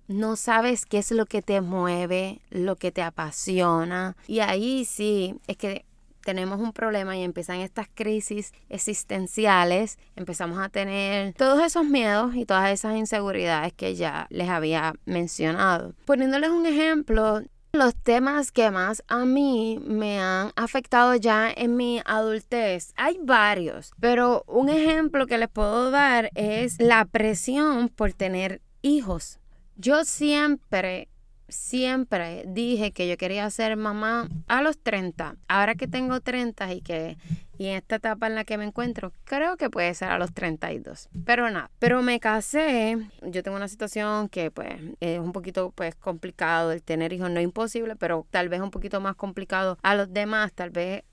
No 0.08 0.36
sabes 0.36 0.86
qué 0.86 0.96
es 0.96 1.10
lo 1.10 1.26
que 1.26 1.42
te 1.42 1.60
mueve, 1.60 2.40
lo 2.48 2.76
que 2.76 2.90
te 2.90 3.02
apasiona. 3.02 4.16
Y 4.26 4.40
ahí 4.40 4.86
sí, 4.86 5.34
es 5.46 5.58
que 5.58 5.84
tenemos 6.26 6.58
un 6.58 6.72
problema 6.72 7.16
y 7.16 7.22
empiezan 7.22 7.60
estas 7.60 7.86
crisis 7.94 8.52
existenciales, 8.68 9.96
empezamos 10.16 10.58
a 10.58 10.68
tener 10.68 11.34
todos 11.34 11.62
esos 11.62 11.84
miedos 11.84 12.34
y 12.34 12.44
todas 12.44 12.72
esas 12.72 12.96
inseguridades 12.96 13.72
que 13.72 13.94
ya 13.94 14.26
les 14.30 14.48
había 14.48 14.94
mencionado. 15.04 15.94
Poniéndoles 16.04 16.50
un 16.50 16.66
ejemplo, 16.66 17.42
los 17.70 17.94
temas 17.94 18.50
que 18.50 18.72
más 18.72 19.04
a 19.06 19.24
mí 19.24 19.78
me 19.86 20.18
han 20.18 20.50
afectado 20.56 21.14
ya 21.14 21.48
en 21.48 21.76
mi 21.76 22.02
adultez, 22.04 22.92
hay 22.96 23.20
varios, 23.22 23.92
pero 24.00 24.42
un 24.48 24.68
ejemplo 24.68 25.28
que 25.28 25.38
les 25.38 25.48
puedo 25.48 25.92
dar 25.92 26.32
es 26.34 26.80
la 26.80 27.04
presión 27.04 27.88
por 27.88 28.12
tener 28.14 28.62
hijos. 28.82 29.38
Yo 29.76 30.04
siempre 30.04 31.08
siempre 31.48 32.44
dije 32.46 32.92
que 32.92 33.08
yo 33.08 33.16
quería 33.16 33.48
ser 33.50 33.76
mamá 33.76 34.28
a 34.48 34.62
los 34.62 34.78
30. 34.78 35.36
Ahora 35.48 35.74
que 35.74 35.88
tengo 35.88 36.20
30 36.20 36.72
y 36.74 36.80
que 36.80 37.16
y 37.58 37.68
en 37.68 37.76
esta 37.76 37.96
etapa 37.96 38.26
en 38.26 38.34
la 38.34 38.44
que 38.44 38.58
me 38.58 38.64
encuentro, 38.64 39.12
creo 39.24 39.56
que 39.56 39.70
puede 39.70 39.94
ser 39.94 40.10
a 40.10 40.18
los 40.18 40.32
32. 40.34 41.08
Pero 41.24 41.50
nada, 41.50 41.70
pero 41.78 42.02
me 42.02 42.20
casé. 42.20 42.98
Yo 43.22 43.42
tengo 43.42 43.56
una 43.56 43.68
situación 43.68 44.28
que 44.28 44.50
pues 44.50 44.74
es 45.00 45.18
un 45.18 45.32
poquito 45.32 45.70
pues 45.74 45.94
complicado 45.94 46.72
el 46.72 46.82
tener 46.82 47.12
hijos, 47.12 47.30
no 47.30 47.40
imposible, 47.40 47.96
pero 47.96 48.26
tal 48.30 48.48
vez 48.48 48.60
un 48.60 48.70
poquito 48.70 49.00
más 49.00 49.16
complicado 49.16 49.78
a 49.82 49.94
los 49.94 50.12
demás, 50.12 50.52
tal 50.52 50.70
vez 50.70 51.04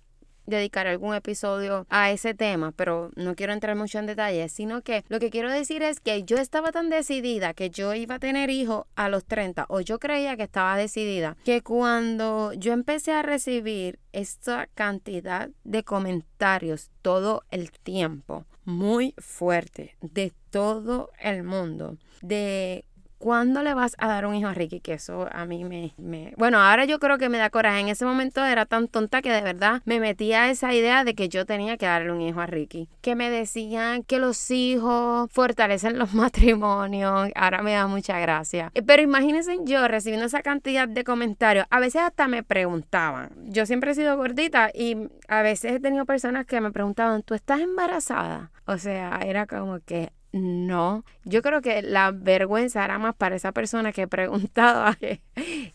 dedicaré 0.45 0.89
algún 0.89 1.15
episodio 1.15 1.85
a 1.89 2.11
ese 2.11 2.33
tema, 2.33 2.71
pero 2.71 3.11
no 3.15 3.35
quiero 3.35 3.53
entrar 3.53 3.75
mucho 3.75 3.99
en 3.99 4.05
detalles, 4.05 4.51
sino 4.51 4.81
que 4.81 5.03
lo 5.07 5.19
que 5.19 5.29
quiero 5.29 5.51
decir 5.51 5.83
es 5.83 5.99
que 5.99 6.23
yo 6.23 6.37
estaba 6.37 6.71
tan 6.71 6.89
decidida 6.89 7.53
que 7.53 7.69
yo 7.69 7.93
iba 7.93 8.15
a 8.15 8.19
tener 8.19 8.49
hijos 8.49 8.85
a 8.95 9.09
los 9.09 9.25
30, 9.25 9.65
o 9.69 9.81
yo 9.81 9.99
creía 9.99 10.37
que 10.37 10.43
estaba 10.43 10.77
decidida, 10.77 11.37
que 11.45 11.61
cuando 11.61 12.53
yo 12.53 12.73
empecé 12.73 13.11
a 13.11 13.21
recibir 13.21 13.99
esta 14.11 14.67
cantidad 14.73 15.49
de 15.63 15.83
comentarios 15.83 16.91
todo 17.01 17.43
el 17.51 17.71
tiempo, 17.71 18.45
muy 18.65 19.13
fuerte, 19.17 19.95
de 20.01 20.31
todo 20.49 21.09
el 21.19 21.43
mundo, 21.43 21.97
de 22.21 22.85
¿cuándo 23.23 23.63
le 23.63 23.73
vas 23.73 23.95
a 23.99 24.07
dar 24.09 24.25
un 24.25 24.35
hijo 24.35 24.49
a 24.49 24.53
Ricky? 24.53 24.81
Que 24.81 24.95
eso 24.95 25.29
a 25.31 25.45
mí 25.45 25.63
me, 25.63 25.93
me, 25.97 26.33
Bueno, 26.35 26.59
ahora 26.59 26.83
yo 26.83 26.99
creo 26.99 27.17
que 27.17 27.29
me 27.29 27.37
da 27.37 27.49
coraje. 27.49 27.79
En 27.79 27.87
ese 27.87 28.03
momento 28.03 28.43
era 28.43 28.65
tan 28.65 28.89
tonta 28.89 29.21
que 29.21 29.31
de 29.31 29.41
verdad 29.41 29.81
me 29.85 30.01
metía 30.01 30.49
esa 30.49 30.73
idea 30.73 31.05
de 31.05 31.15
que 31.15 31.29
yo 31.29 31.45
tenía 31.45 31.77
que 31.77 31.85
darle 31.85 32.11
un 32.11 32.19
hijo 32.19 32.41
a 32.41 32.47
Ricky. 32.47 32.89
Que 32.99 33.15
me 33.15 33.29
decían 33.29 34.03
que 34.03 34.19
los 34.19 34.51
hijos 34.51 35.31
fortalecen 35.31 35.97
los 35.97 36.13
matrimonios. 36.13 37.29
Ahora 37.33 37.61
me 37.61 37.71
da 37.71 37.87
mucha 37.87 38.19
gracia. 38.19 38.73
Pero 38.85 39.01
imagínense 39.01 39.57
yo 39.63 39.87
recibiendo 39.87 40.25
esa 40.25 40.41
cantidad 40.41 40.89
de 40.89 41.05
comentarios. 41.05 41.65
A 41.69 41.79
veces 41.79 42.01
hasta 42.01 42.27
me 42.27 42.43
preguntaban. 42.43 43.31
Yo 43.45 43.65
siempre 43.65 43.91
he 43.91 43.95
sido 43.95 44.17
gordita 44.17 44.69
y 44.73 44.97
a 45.29 45.41
veces 45.43 45.71
he 45.71 45.79
tenido 45.79 46.05
personas 46.05 46.45
que 46.45 46.59
me 46.59 46.73
preguntaban, 46.73 47.23
¿tú 47.23 47.35
estás 47.35 47.61
embarazada? 47.61 48.51
O 48.65 48.77
sea, 48.77 49.21
era 49.23 49.47
como 49.47 49.79
que 49.79 50.11
no, 50.33 51.05
yo 51.25 51.43
creo 51.43 51.61
que 51.61 51.83
la 51.83 52.09
vergüenza 52.11 52.83
era 52.83 52.97
más 52.97 53.15
para 53.15 53.35
esa 53.35 53.51
persona 53.51 53.91
que 53.91 54.07
preguntaba 54.07 54.95
que, 54.95 55.21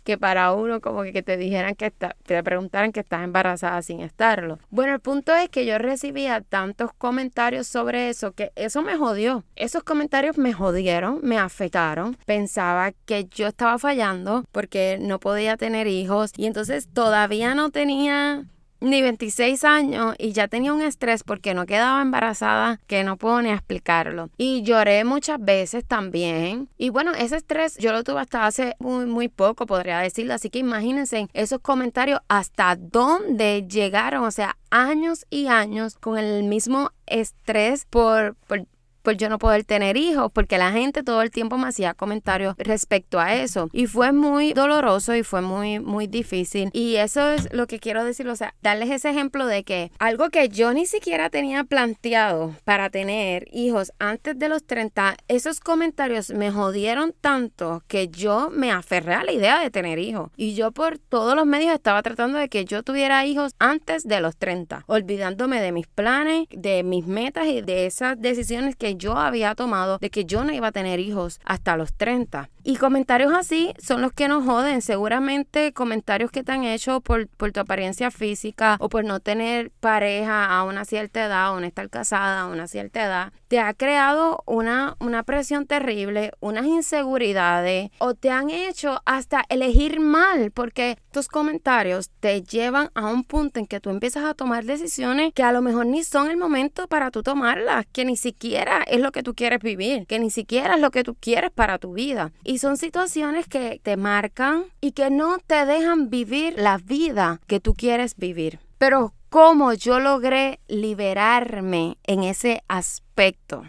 que 0.03 0.19
para 0.19 0.53
uno 0.53 0.81
como 0.81 1.05
que, 1.05 1.23
te 1.23 1.37
dijeran 1.37 1.77
que 1.77 1.93
te 1.93 2.43
preguntaran 2.43 2.91
que 2.91 3.01
estás 3.01 3.23
embarazada 3.23 3.81
sin 3.83 4.01
estarlo. 4.01 4.59
Bueno, 4.71 4.95
el 4.95 5.01
punto 5.01 5.33
es 5.35 5.49
que 5.49 5.65
yo 5.65 5.79
recibía 5.79 6.41
tantos 6.41 6.93
comentarios 6.99 7.69
sobre 7.69 8.09
eso 8.09 8.33
que 8.33 8.51
eso 8.57 8.83
me 8.83 8.97
jodió. 8.97 9.45
Esos 9.55 9.85
comentarios 9.85 10.39
me 10.39 10.53
jodieron, 10.53 11.21
me 11.23 11.39
afectaron. 11.39 12.17
Pensaba 12.27 12.91
que 13.07 13.27
yo 13.27 13.47
estaba 13.47 13.79
fallando 13.79 14.45
porque 14.51 14.99
no 15.01 15.21
podía 15.21 15.57
tener 15.57 15.87
hijos 15.87 16.33
y 16.37 16.47
entonces 16.47 16.89
todavía 16.93 17.55
no 17.55 17.71
tenía 17.71 18.45
ni 18.81 19.03
26 19.03 19.65
años 19.65 20.15
y 20.19 20.33
ya 20.33 20.49
tenía 20.49 20.73
un 20.73 20.83
estrés 20.83 21.25
porque 21.25 21.55
no 21.55 21.67
quedaba 21.67 22.03
embarazada 22.03 22.81
que 22.87 23.05
no 23.05 23.17
puedo 23.17 23.43
ni 23.43 23.51
explicarlo. 23.51 24.31
Y 24.37 24.63
lloré 24.63 25.05
muchas 25.05 25.41
veces 25.41 25.85
también. 25.85 26.69
Y 26.79 26.91
bueno, 26.91 27.13
ese 27.15 27.37
estrés 27.37 27.77
yo 27.79 27.93
lo 27.93 28.05
tuve 28.05 28.21
hasta 28.21 28.47
hace 28.47 28.77
muy, 28.79 29.07
muy 29.07 29.29
poco, 29.29 29.67
podría 29.67 29.99
decirlo. 29.99 30.35
Así 30.35 30.51
que 30.51 30.59
imagínense 30.59 31.29
esos 31.33 31.61
comentarios 31.61 32.21
hasta 32.29 32.77
dónde 32.77 33.67
llegaron. 33.69 34.25
O 34.25 34.31
sea, 34.31 34.57
años 34.71 35.27
y 35.31 35.47
años 35.47 35.97
con 35.99 36.19
el 36.19 36.45
mismo 36.45 36.91
estrés 37.07 37.85
por, 37.87 38.37
por 38.47 38.67
por 39.09 39.17
yo 39.17 39.31
no 39.31 39.39
poder 39.39 39.65
tener 39.65 39.97
hijos, 39.97 40.31
porque 40.35 40.59
la 40.59 40.71
gente 40.71 41.03
todo 41.03 41.23
el 41.23 41.31
tiempo 41.31 41.57
me 41.57 41.67
hacía 41.67 41.95
comentarios 41.95 42.55
respecto 42.59 43.19
a 43.19 43.37
eso. 43.37 43.71
Y 43.73 43.87
fue 43.87 44.13
muy 44.13 44.53
doloroso 44.53 45.17
y 45.17 45.23
fue 45.23 45.41
muy, 45.41 45.81
muy 45.81 46.07
difícil. 46.07 46.69
Y 46.75 46.97
eso 46.97 47.31
es 47.31 47.51
lo 47.51 47.67
que 47.67 47.79
quiero 47.79 48.05
decir, 48.05 48.29
o 48.29 48.37
sea, 48.37 48.53
darles 48.61 48.91
ese 48.91 49.09
ejemplo 49.09 49.47
de 49.47 49.65
que 49.65 49.91
algo 49.99 50.29
que 50.29 50.51
yo 50.51 50.75
ni 50.75 50.85
siquiera 50.85 51.31
tenía 51.31 51.65
planteado 51.65 52.55
para 52.65 52.91
tener 52.91 53.49
hijos 53.51 53.93
antes 53.99 54.39
de 54.39 54.51
los 54.51 54.63
30, 54.65 55.17
esos 55.27 55.61
comentarios 55.61 56.29
me 56.29 56.51
jodieron 56.51 57.15
tanto 57.19 57.83
que 57.89 58.09
yo 58.09 58.51
me 58.51 58.73
aferré 58.73 59.15
a 59.15 59.25
la 59.25 59.33
idea 59.33 59.59
de 59.61 59.71
tener 59.71 59.99
hijos. 59.99 60.31
Y 60.37 60.55
yo 60.55 60.71
por 60.71 60.99
todos 60.99 61.35
los 61.35 61.47
medios 61.47 61.73
estaba 61.73 62.03
tratando 62.03 62.37
de 62.37 62.51
que 62.51 62.67
yo 62.67 62.83
tuviera 62.83 63.25
hijos 63.25 63.55
antes 63.59 64.03
de 64.03 64.21
los 64.21 64.37
30, 64.37 64.85
olvidándome 64.87 65.63
de 65.63 65.73
mis 65.73 65.87
planes, 65.87 66.47
de 66.51 66.83
mis 66.83 67.07
metas 67.07 67.47
y 67.47 67.63
de 67.63 67.87
esas 67.87 68.21
decisiones 68.21 68.77
que 68.77 68.98
yo 68.99 69.17
había 69.17 69.55
tomado 69.55 69.99
de 69.99 70.11
que 70.11 70.25
yo 70.25 70.45
no 70.45 70.53
iba 70.53 70.69
a 70.69 70.73
tener 70.73 71.01
hijos 71.01 71.41
hasta 71.45 71.77
los 71.77 71.95
30. 71.95 72.51
Y 72.69 72.77
comentarios 72.77 73.33
así 73.33 73.73
son 73.79 74.03
los 74.03 74.13
que 74.13 74.29
nos 74.29 74.45
joden. 74.45 74.83
Seguramente 74.83 75.73
comentarios 75.73 76.31
que 76.31 76.45
te 76.45 76.53
han 76.53 76.65
hecho 76.65 77.01
por, 77.01 77.27
por 77.27 77.51
tu 77.51 77.61
apariencia 77.61 78.11
física 78.11 78.77
o 78.79 78.91
por 78.91 79.07
no 79.07 79.21
tener 79.21 79.71
pareja 79.81 80.45
a 80.45 80.65
una 80.65 80.85
cierta 80.85 81.25
edad 81.25 81.55
o 81.55 81.61
no 81.61 81.67
estar 81.67 81.89
casada 81.89 82.43
a 82.43 82.47
una 82.47 82.69
cierta 82.69 83.03
edad, 83.03 83.33
te 83.49 83.59
ha 83.59 83.73
creado 83.73 84.43
una, 84.45 84.97
una 85.01 85.23
presión 85.23 85.67
terrible, 85.67 86.33
unas 86.41 86.67
inseguridades 86.67 87.91
o 88.01 88.13
te 88.13 88.29
han 88.29 88.51
hecho 88.51 89.01
hasta 89.07 89.47
elegir 89.49 89.99
mal 89.99 90.51
porque 90.51 90.99
tus 91.11 91.29
comentarios 91.29 92.11
te 92.21 92.43
llevan 92.43 92.91
a 92.93 93.07
un 93.07 93.25
punto 93.25 93.61
en 93.61 93.67
que 93.67 93.81
tú 93.81 93.89
empiezas 93.89 94.25
a 94.25 94.35
tomar 94.35 94.67
decisiones 94.67 95.33
que 95.33 95.43
a 95.43 95.53
lo 95.53 95.63
mejor 95.63 95.87
ni 95.87 96.05
son 96.05 96.31
el 96.31 96.37
momento 96.37 96.87
para 96.87 97.11
tú 97.11 97.23
tomarlas, 97.23 97.87
que 97.91 98.05
ni 98.05 98.19
siquiera 98.19 98.83
es 98.83 99.01
lo 99.01 99.11
que 99.11 99.23
tú 99.23 99.35
quieres 99.35 99.61
vivir, 99.61 100.07
que 100.07 100.19
ni 100.19 100.31
siquiera 100.31 100.75
es 100.75 100.81
lo 100.83 100.91
que 100.91 101.03
tú 101.03 101.17
quieres 101.19 101.51
para 101.51 101.79
tu 101.79 101.95
vida. 101.95 102.31
Y 102.45 102.58
son 102.59 102.77
situaciones 102.77 103.47
que 103.47 103.81
te 103.83 103.97
marcan 103.97 104.65
y 104.81 104.93
que 104.93 105.11
no 105.11 105.39
te 105.39 105.67
dejan 105.67 106.11
vivir 106.11 106.55
la 106.59 106.79
vida 106.79 107.41
que 107.47 107.61
tú 107.61 107.75
quieres 107.75 108.17
vivir. 108.17 108.59
Pero 108.79 109.13
¿cómo 109.29 109.73
yo 109.73 110.01
logré 110.01 110.61
liberarme 110.69 111.99
en 112.05 112.23
ese 112.23 112.63
aspecto? 112.69 113.65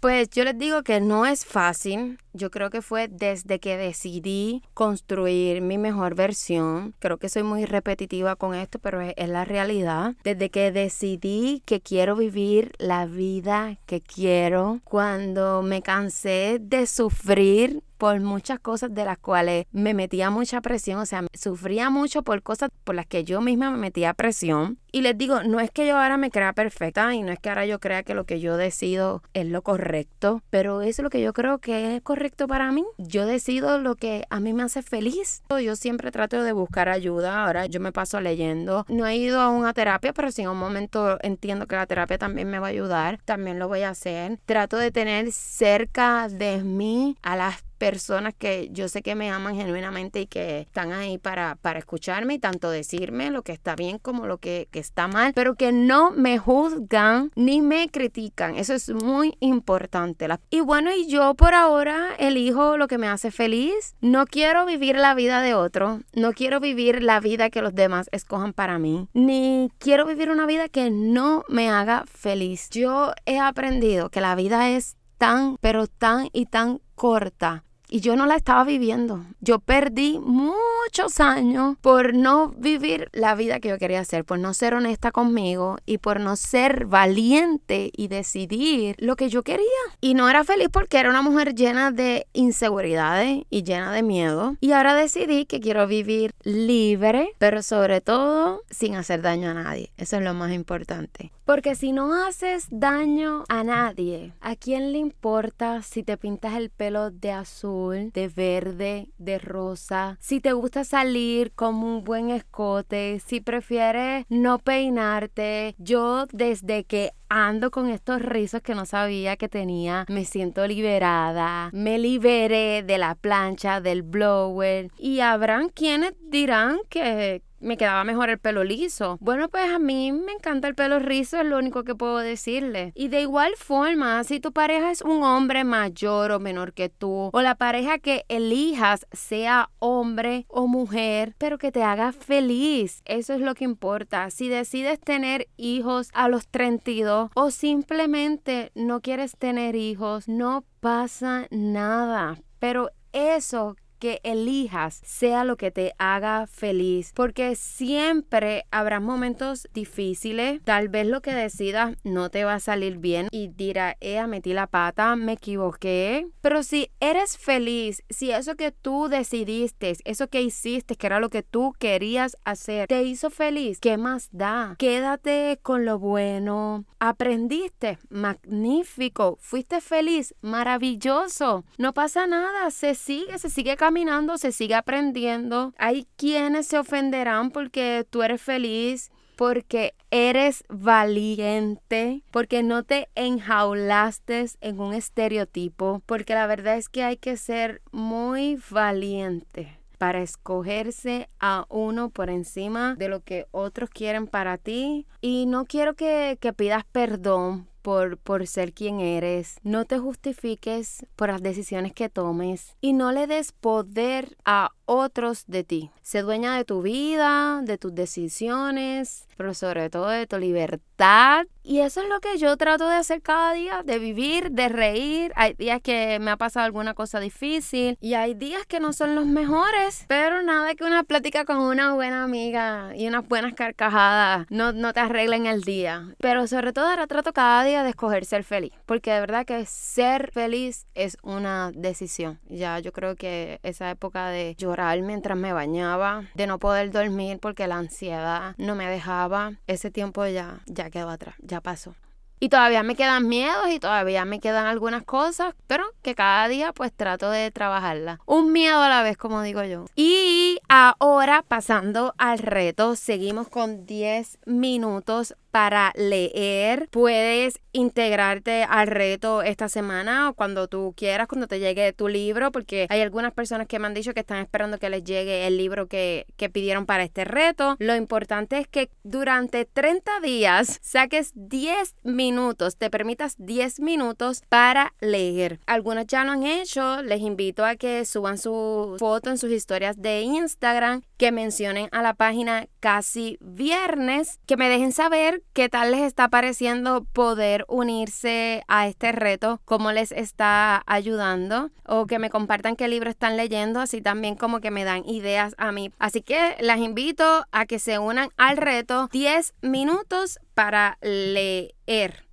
Pues 0.00 0.28
yo 0.30 0.44
les 0.44 0.58
digo 0.58 0.82
que 0.82 1.00
no 1.00 1.24
es 1.24 1.46
fácil. 1.46 2.18
Yo 2.36 2.50
creo 2.50 2.68
que 2.68 2.82
fue 2.82 3.06
desde 3.06 3.60
que 3.60 3.76
decidí 3.76 4.62
construir 4.74 5.62
mi 5.62 5.78
mejor 5.78 6.16
versión. 6.16 6.92
Creo 6.98 7.16
que 7.18 7.28
soy 7.28 7.44
muy 7.44 7.64
repetitiva 7.64 8.34
con 8.34 8.56
esto, 8.56 8.80
pero 8.80 9.00
es, 9.00 9.14
la 9.28 9.44
realidad. 9.44 10.14
Desde 10.24 10.50
que 10.50 10.72
decidí 10.72 11.62
que 11.64 11.80
quiero 11.80 12.16
vivir 12.16 12.72
la 12.78 13.06
vida 13.06 13.78
que 13.86 14.00
quiero, 14.00 14.80
cuando 14.82 15.62
me 15.62 15.80
cansé 15.80 16.58
de 16.60 16.86
sufrir 16.86 17.82
por 17.96 18.20
muchas 18.20 18.58
cosas 18.58 18.92
de 18.92 19.04
las 19.04 19.18
cuales 19.18 19.66
me 19.72 19.94
metía 19.94 20.28
mucha 20.28 20.60
presión, 20.60 20.98
o 20.98 21.06
sea, 21.06 21.24
sufría 21.32 21.88
mucho 21.88 22.22
por 22.22 22.42
cosas 22.42 22.70
por 22.82 22.94
las 22.94 23.06
que 23.06 23.24
yo 23.24 23.40
misma 23.40 23.70
me 23.70 23.78
metía 23.78 24.12
presión. 24.12 24.78
Y 24.92 25.00
les 25.02 25.16
digo, 25.16 25.42
no 25.42 25.58
es 25.60 25.70
que 25.70 25.86
yo 25.86 25.96
ahora 25.96 26.16
me 26.16 26.30
crea 26.30 26.52
perfecta 26.52 27.14
y 27.14 27.22
no 27.22 27.32
es 27.32 27.38
que 27.38 27.48
ahora 27.48 27.66
yo 27.66 27.80
crea 27.80 28.02
que 28.02 28.14
lo 28.14 28.24
que 28.24 28.40
yo 28.40 28.56
decido 28.56 29.22
es 29.32 29.46
lo 29.46 29.62
correcto, 29.62 30.42
pero 30.50 30.82
es 30.82 30.98
lo 30.98 31.08
que 31.08 31.22
yo 31.22 31.32
creo 31.32 31.58
que 31.58 31.96
es 31.96 32.02
correcto 32.02 32.23
para 32.48 32.72
mí. 32.72 32.84
Yo 32.98 33.26
decido 33.26 33.78
lo 33.78 33.96
que 33.96 34.24
a 34.30 34.40
mí 34.40 34.52
me 34.52 34.62
hace 34.62 34.82
feliz. 34.82 35.42
Yo 35.62 35.76
siempre 35.76 36.10
trato 36.10 36.42
de 36.42 36.52
buscar 36.52 36.88
ayuda, 36.88 37.44
ahora 37.44 37.66
yo 37.66 37.80
me 37.80 37.92
paso 37.92 38.20
leyendo. 38.20 38.84
No 38.88 39.06
he 39.06 39.16
ido 39.16 39.40
a 39.40 39.48
una 39.48 39.72
terapia, 39.72 40.12
pero 40.12 40.30
si 40.30 40.42
en 40.42 40.48
un 40.48 40.58
momento 40.58 41.18
entiendo 41.22 41.66
que 41.66 41.76
la 41.76 41.86
terapia 41.86 42.18
también 42.18 42.48
me 42.48 42.58
va 42.58 42.68
a 42.68 42.70
ayudar, 42.70 43.18
también 43.24 43.58
lo 43.58 43.68
voy 43.68 43.82
a 43.82 43.90
hacer. 43.90 44.38
Trato 44.46 44.76
de 44.76 44.90
tener 44.90 45.32
cerca 45.32 46.28
de 46.28 46.62
mí 46.62 47.16
a 47.22 47.36
las 47.36 47.62
personas 47.84 48.32
que 48.32 48.70
yo 48.72 48.88
sé 48.88 49.02
que 49.02 49.14
me 49.14 49.30
aman 49.30 49.56
genuinamente 49.56 50.22
y 50.22 50.26
que 50.26 50.60
están 50.60 50.92
ahí 50.92 51.18
para, 51.18 51.56
para 51.56 51.78
escucharme 51.78 52.32
y 52.32 52.38
tanto 52.38 52.70
decirme 52.70 53.30
lo 53.30 53.42
que 53.42 53.52
está 53.52 53.76
bien 53.76 53.98
como 53.98 54.26
lo 54.26 54.38
que, 54.38 54.68
que 54.70 54.78
está 54.78 55.06
mal, 55.06 55.34
pero 55.34 55.54
que 55.54 55.70
no 55.70 56.10
me 56.10 56.38
juzgan 56.38 57.30
ni 57.34 57.60
me 57.60 57.90
critican. 57.90 58.56
Eso 58.56 58.72
es 58.72 58.88
muy 58.88 59.36
importante. 59.40 60.26
Y 60.48 60.60
bueno, 60.60 60.94
y 60.94 61.08
yo 61.08 61.34
por 61.34 61.52
ahora 61.52 62.14
elijo 62.18 62.78
lo 62.78 62.88
que 62.88 62.96
me 62.96 63.06
hace 63.06 63.30
feliz. 63.30 63.96
No 64.00 64.24
quiero 64.24 64.64
vivir 64.64 64.96
la 64.96 65.14
vida 65.14 65.42
de 65.42 65.52
otro, 65.52 66.00
no 66.14 66.32
quiero 66.32 66.60
vivir 66.60 67.02
la 67.02 67.20
vida 67.20 67.50
que 67.50 67.60
los 67.60 67.74
demás 67.74 68.08
escojan 68.12 68.54
para 68.54 68.78
mí, 68.78 69.08
ni 69.12 69.70
quiero 69.78 70.06
vivir 70.06 70.30
una 70.30 70.46
vida 70.46 70.70
que 70.70 70.90
no 70.90 71.44
me 71.50 71.68
haga 71.68 72.04
feliz. 72.06 72.70
Yo 72.70 73.12
he 73.26 73.38
aprendido 73.38 74.08
que 74.08 74.22
la 74.22 74.34
vida 74.36 74.70
es 74.70 74.96
tan, 75.18 75.58
pero 75.60 75.86
tan 75.86 76.30
y 76.32 76.46
tan 76.46 76.80
corta 76.94 77.64
y 77.88 78.00
yo 78.00 78.16
no 78.16 78.26
la 78.26 78.36
estaba 78.36 78.64
viviendo. 78.64 79.24
Yo 79.40 79.58
perdí 79.58 80.18
muchos 80.18 81.20
años 81.20 81.76
por 81.80 82.14
no 82.14 82.48
vivir 82.56 83.08
la 83.12 83.34
vida 83.34 83.60
que 83.60 83.68
yo 83.68 83.78
quería 83.78 84.00
hacer, 84.00 84.24
por 84.24 84.38
no 84.38 84.54
ser 84.54 84.74
honesta 84.74 85.12
conmigo 85.12 85.78
y 85.86 85.98
por 85.98 86.20
no 86.20 86.36
ser 86.36 86.86
valiente 86.86 87.90
y 87.96 88.08
decidir 88.08 88.96
lo 88.98 89.16
que 89.16 89.28
yo 89.28 89.42
quería. 89.42 89.64
Y 90.00 90.14
no 90.14 90.28
era 90.28 90.44
feliz 90.44 90.68
porque 90.72 90.98
era 90.98 91.10
una 91.10 91.22
mujer 91.22 91.54
llena 91.54 91.90
de 91.90 92.26
inseguridades 92.32 93.42
y 93.50 93.62
llena 93.62 93.92
de 93.92 94.02
miedo. 94.02 94.56
Y 94.60 94.72
ahora 94.72 94.94
decidí 94.94 95.44
que 95.46 95.60
quiero 95.60 95.86
vivir 95.86 96.34
libre, 96.42 97.30
pero 97.38 97.62
sobre 97.62 98.00
todo 98.00 98.62
sin 98.70 98.94
hacer 98.96 99.22
daño 99.22 99.50
a 99.50 99.54
nadie. 99.54 99.92
Eso 99.96 100.16
es 100.16 100.22
lo 100.22 100.34
más 100.34 100.52
importante. 100.52 101.32
Porque 101.44 101.74
si 101.74 101.92
no 101.92 102.24
haces 102.24 102.68
daño 102.70 103.44
a 103.50 103.64
nadie, 103.64 104.32
¿a 104.40 104.56
quién 104.56 104.92
le 104.92 104.98
importa 104.98 105.82
si 105.82 106.02
te 106.02 106.16
pintas 106.16 106.54
el 106.54 106.70
pelo 106.70 107.10
de 107.10 107.32
azul, 107.32 107.83
de 107.90 108.28
verde, 108.28 109.08
de 109.18 109.38
rosa? 109.38 110.18
Si 110.20 110.40
te 110.40 110.52
gusta 110.52 110.84
salir 110.84 111.52
con 111.52 111.76
un 111.76 112.04
buen 112.04 112.30
escote, 112.30 113.20
si 113.24 113.40
prefieres 113.40 114.26
no 114.28 114.58
peinarte. 114.58 115.74
Yo 115.78 116.26
desde 116.32 116.84
que 116.84 117.12
ando 117.28 117.70
con 117.70 117.88
estos 117.88 118.22
rizos 118.22 118.62
que 118.62 118.74
no 118.74 118.86
sabía 118.86 119.36
que 119.36 119.48
tenía. 119.48 120.06
Me 120.08 120.24
siento 120.24 120.66
liberada. 120.66 121.70
Me 121.72 121.98
liberé 121.98 122.82
de 122.82 122.98
la 122.98 123.14
plancha, 123.14 123.80
del 123.80 124.02
blower. 124.02 124.90
Y 124.98 125.20
habrán 125.20 125.68
quienes 125.68 126.14
dirán 126.28 126.78
que 126.88 127.42
me 127.60 127.76
quedaba 127.76 128.04
mejor 128.04 128.30
el 128.30 128.38
pelo 128.38 128.64
liso. 128.64 129.18
Bueno, 129.20 129.48
pues 129.48 129.70
a 129.70 129.78
mí 129.78 130.12
me 130.12 130.32
encanta 130.32 130.68
el 130.68 130.74
pelo 130.74 130.98
rizo, 130.98 131.38
es 131.38 131.46
lo 131.46 131.58
único 131.58 131.84
que 131.84 131.94
puedo 131.94 132.18
decirle. 132.18 132.92
Y 132.94 133.08
de 133.08 133.22
igual 133.22 133.54
forma, 133.56 134.22
si 134.24 134.40
tu 134.40 134.52
pareja 134.52 134.90
es 134.90 135.02
un 135.02 135.22
hombre 135.22 135.64
mayor 135.64 136.32
o 136.32 136.40
menor 136.40 136.72
que 136.72 136.88
tú, 136.88 137.30
o 137.32 137.42
la 137.42 137.54
pareja 137.54 137.98
que 137.98 138.24
elijas 138.28 139.06
sea 139.12 139.70
hombre 139.78 140.46
o 140.48 140.66
mujer, 140.66 141.34
pero 141.38 141.58
que 141.58 141.72
te 141.72 141.82
haga 141.82 142.12
feliz, 142.12 143.02
eso 143.04 143.34
es 143.34 143.40
lo 143.40 143.54
que 143.54 143.64
importa. 143.64 144.30
Si 144.30 144.48
decides 144.48 145.00
tener 145.00 145.48
hijos 145.56 146.10
a 146.12 146.28
los 146.28 146.48
32 146.48 147.30
o 147.34 147.50
simplemente 147.50 148.72
no 148.74 149.00
quieres 149.00 149.36
tener 149.36 149.76
hijos, 149.76 150.28
no 150.28 150.64
pasa 150.80 151.46
nada. 151.50 152.38
Pero 152.58 152.90
eso 153.12 153.76
que 153.98 154.20
elijas 154.22 155.00
sea 155.04 155.44
lo 155.44 155.56
que 155.56 155.70
te 155.70 155.94
haga 155.98 156.46
feliz, 156.46 157.12
porque 157.14 157.56
siempre 157.56 158.66
habrá 158.70 159.00
momentos 159.00 159.68
difíciles, 159.72 160.60
tal 160.64 160.88
vez 160.88 161.06
lo 161.06 161.22
que 161.22 161.34
decidas 161.34 161.96
no 162.04 162.30
te 162.30 162.44
va 162.44 162.54
a 162.54 162.60
salir 162.60 162.98
bien 162.98 163.28
y 163.30 163.48
dirá, 163.48 163.96
eh, 164.00 164.24
metí 164.26 164.52
la 164.52 164.66
pata, 164.66 165.16
me 165.16 165.32
equivoqué, 165.32 166.26
pero 166.40 166.62
si 166.62 166.90
eres 167.00 167.36
feliz, 167.38 168.02
si 168.08 168.30
eso 168.30 168.56
que 168.56 168.72
tú 168.72 169.08
decidiste, 169.08 169.96
eso 170.04 170.28
que 170.28 170.42
hiciste, 170.42 170.96
que 170.96 171.06
era 171.06 171.20
lo 171.20 171.30
que 171.30 171.42
tú 171.42 171.74
querías 171.78 172.36
hacer, 172.44 172.88
te 172.88 173.02
hizo 173.02 173.30
feliz, 173.30 173.80
¿qué 173.80 173.96
más 173.96 174.28
da? 174.32 174.76
Quédate 174.78 175.58
con 175.62 175.84
lo 175.84 175.98
bueno, 175.98 176.84
aprendiste, 176.98 177.98
magnífico, 178.08 179.38
fuiste 179.40 179.80
feliz, 179.80 180.34
maravilloso, 180.40 181.64
no 181.78 181.92
pasa 181.92 182.26
nada, 182.26 182.70
se 182.70 182.94
sigue, 182.94 183.38
se 183.38 183.50
sigue 183.50 183.76
caminando 183.84 184.38
se 184.38 184.50
sigue 184.50 184.74
aprendiendo. 184.74 185.74
Hay 185.76 186.06
quienes 186.16 186.66
se 186.68 186.78
ofenderán 186.78 187.50
porque 187.50 188.06
tú 188.08 188.22
eres 188.22 188.40
feliz, 188.40 189.12
porque 189.36 189.92
eres 190.10 190.64
valiente, 190.70 192.22
porque 192.30 192.62
no 192.62 192.84
te 192.84 193.10
enjaulaste 193.14 194.46
en 194.62 194.80
un 194.80 194.94
estereotipo, 194.94 196.00
porque 196.06 196.32
la 196.32 196.46
verdad 196.46 196.78
es 196.78 196.88
que 196.88 197.02
hay 197.02 197.18
que 197.18 197.36
ser 197.36 197.82
muy 197.92 198.58
valiente 198.70 199.78
para 199.98 200.22
escogerse 200.22 201.28
a 201.38 201.66
uno 201.68 202.08
por 202.08 202.30
encima 202.30 202.94
de 202.94 203.08
lo 203.08 203.20
que 203.20 203.44
otros 203.50 203.90
quieren 203.90 204.26
para 204.26 204.56
ti. 204.56 205.06
Y 205.20 205.44
no 205.44 205.66
quiero 205.66 205.92
que, 205.92 206.38
que 206.40 206.54
pidas 206.54 206.84
perdón 206.90 207.68
por, 207.84 208.16
por 208.16 208.46
ser 208.46 208.72
quien 208.72 209.00
eres. 209.00 209.58
No 209.62 209.84
te 209.84 209.98
justifiques 209.98 211.04
por 211.16 211.28
las 211.28 211.42
decisiones 211.42 211.92
que 211.92 212.08
tomes 212.08 212.76
y 212.80 212.94
no 212.94 213.12
le 213.12 213.26
des 213.26 213.52
poder 213.52 214.38
a 214.46 214.70
otros 214.86 215.44
de 215.46 215.64
ti. 215.64 215.90
Sé 216.02 216.22
dueña 216.22 216.56
de 216.56 216.64
tu 216.64 216.82
vida, 216.82 217.60
de 217.62 217.78
tus 217.78 217.94
decisiones, 217.94 219.26
pero 219.36 219.54
sobre 219.54 219.90
todo 219.90 220.08
de 220.08 220.26
tu 220.26 220.38
libertad. 220.38 221.46
Y 221.62 221.80
eso 221.80 222.02
es 222.02 222.08
lo 222.08 222.20
que 222.20 222.36
yo 222.36 222.56
trato 222.58 222.86
de 222.88 222.96
hacer 222.96 223.22
cada 223.22 223.54
día, 223.54 223.82
de 223.82 223.98
vivir, 223.98 224.50
de 224.50 224.68
reír. 224.68 225.32
Hay 225.34 225.54
días 225.54 225.80
que 225.82 226.18
me 226.20 226.30
ha 226.30 226.36
pasado 226.36 226.66
alguna 226.66 226.92
cosa 226.92 227.20
difícil 227.20 227.96
y 228.00 228.14
hay 228.14 228.34
días 228.34 228.66
que 228.66 228.80
no 228.80 228.92
son 228.92 229.14
los 229.14 229.24
mejores, 229.24 230.04
pero 230.06 230.42
nada 230.42 230.74
que 230.74 230.84
una 230.84 231.04
plática 231.04 231.46
con 231.46 231.58
una 231.58 231.94
buena 231.94 232.22
amiga 232.22 232.92
y 232.94 233.08
unas 233.08 233.26
buenas 233.26 233.54
carcajadas 233.54 234.46
no, 234.50 234.72
no 234.72 234.92
te 234.92 235.00
arreglen 235.00 235.46
el 235.46 235.62
día. 235.62 236.14
Pero 236.18 236.46
sobre 236.46 236.74
todo 236.74 236.86
ahora 236.86 237.06
trato 237.06 237.32
cada 237.32 237.64
día 237.64 237.82
de 237.82 237.90
escoger 237.90 238.26
ser 238.26 238.44
feliz, 238.44 238.72
porque 238.84 239.12
de 239.12 239.20
verdad 239.20 239.46
que 239.46 239.64
ser 239.64 240.30
feliz 240.32 240.86
es 240.94 241.16
una 241.22 241.72
decisión. 241.74 242.40
Ya 242.48 242.78
yo 242.78 242.92
creo 242.92 243.16
que 243.16 243.58
esa 243.62 243.90
época 243.90 244.28
de 244.28 244.54
mientras 245.02 245.38
me 245.38 245.52
bañaba, 245.52 246.24
de 246.34 246.46
no 246.46 246.58
poder 246.58 246.90
dormir 246.90 247.38
porque 247.40 247.66
la 247.66 247.76
ansiedad 247.76 248.54
no 248.58 248.74
me 248.74 248.88
dejaba, 248.88 249.52
ese 249.66 249.90
tiempo 249.90 250.26
ya, 250.26 250.60
ya 250.66 250.90
quedó 250.90 251.10
atrás, 251.10 251.36
ya 251.40 251.60
pasó. 251.60 251.94
Y 252.40 252.48
todavía 252.50 252.82
me 252.82 252.94
quedan 252.94 253.26
miedos 253.28 253.70
y 253.70 253.78
todavía 253.78 254.24
me 254.24 254.40
quedan 254.40 254.66
algunas 254.66 255.04
cosas, 255.04 255.54
pero 255.66 255.84
que 256.02 256.14
cada 256.14 256.46
día 256.48 256.72
pues 256.72 256.92
trato 256.92 257.30
de 257.30 257.50
trabajarla. 257.50 258.20
Un 258.26 258.52
miedo 258.52 258.82
a 258.82 258.88
la 258.88 259.02
vez, 259.02 259.16
como 259.16 259.40
digo 259.40 259.62
yo. 259.62 259.86
Y 259.96 260.58
ahora 260.68 261.42
pasando 261.46 262.14
al 262.18 262.38
reto, 262.38 262.96
seguimos 262.96 263.48
con 263.48 263.86
10 263.86 264.40
minutos 264.44 265.36
para 265.54 265.92
leer. 265.94 266.88
Puedes 266.90 267.60
integrarte 267.70 268.64
al 268.64 268.88
reto 268.88 269.42
esta 269.42 269.68
semana 269.68 270.30
o 270.30 270.34
cuando 270.34 270.66
tú 270.66 270.94
quieras, 270.96 271.28
cuando 271.28 271.46
te 271.46 271.60
llegue 271.60 271.92
tu 271.92 272.08
libro, 272.08 272.50
porque 272.50 272.88
hay 272.90 273.00
algunas 273.02 273.32
personas 273.32 273.68
que 273.68 273.78
me 273.78 273.86
han 273.86 273.94
dicho 273.94 274.14
que 274.14 274.20
están 274.20 274.38
esperando 274.38 274.78
que 274.78 274.90
les 274.90 275.04
llegue 275.04 275.46
el 275.46 275.56
libro 275.56 275.86
que, 275.86 276.26
que 276.36 276.50
pidieron 276.50 276.86
para 276.86 277.04
este 277.04 277.24
reto. 277.24 277.76
Lo 277.78 277.94
importante 277.94 278.58
es 278.58 278.66
que 278.66 278.90
durante 279.04 279.64
30 279.64 280.18
días 280.24 280.80
saques 280.82 281.30
10 281.36 281.94
minutos, 282.02 282.76
te 282.76 282.90
permitas 282.90 283.36
10 283.38 283.78
minutos 283.78 284.42
para 284.48 284.92
leer. 284.98 285.60
Algunos 285.66 286.08
ya 286.08 286.24
lo 286.24 286.32
han 286.32 286.42
hecho, 286.42 287.00
les 287.02 287.20
invito 287.20 287.64
a 287.64 287.76
que 287.76 288.04
suban 288.04 288.38
su 288.38 288.96
foto 288.98 289.30
en 289.30 289.38
sus 289.38 289.52
historias 289.52 290.02
de 290.02 290.22
Instagram, 290.22 291.02
que 291.16 291.30
mencionen 291.30 291.88
a 291.92 292.02
la 292.02 292.14
página 292.14 292.66
casi 292.80 293.38
viernes, 293.40 294.40
que 294.46 294.56
me 294.56 294.68
dejen 294.68 294.90
saber 294.90 295.43
qué 295.52 295.68
tal 295.68 295.92
les 295.92 296.02
está 296.02 296.28
pareciendo 296.28 297.04
poder 297.12 297.64
unirse 297.68 298.64
a 298.68 298.88
este 298.88 299.12
reto, 299.12 299.60
cómo 299.64 299.92
les 299.92 300.12
está 300.12 300.82
ayudando 300.86 301.70
o 301.86 302.06
que 302.06 302.18
me 302.18 302.30
compartan 302.30 302.76
qué 302.76 302.88
libro 302.88 303.10
están 303.10 303.36
leyendo, 303.36 303.80
así 303.80 304.00
también 304.00 304.34
como 304.34 304.60
que 304.60 304.70
me 304.70 304.84
dan 304.84 305.04
ideas 305.08 305.54
a 305.58 305.72
mí. 305.72 305.92
Así 305.98 306.22
que 306.22 306.56
las 306.60 306.78
invito 306.78 307.46
a 307.52 307.66
que 307.66 307.78
se 307.78 307.98
unan 307.98 308.30
al 308.36 308.56
reto 308.56 309.08
10 309.12 309.54
minutos 309.62 310.38
para 310.54 310.98
leer. 311.00 312.23